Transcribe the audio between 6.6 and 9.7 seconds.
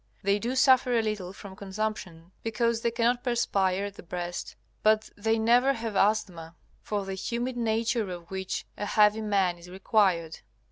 for the humid nature of which a heavy man is